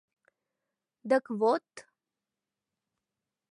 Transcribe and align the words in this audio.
Дык 1.09 1.25
вот... 1.39 1.67